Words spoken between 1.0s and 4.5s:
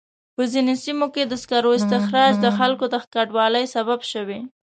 کې د سکرو استخراج د خلکو د کډوالۍ سبب شوی.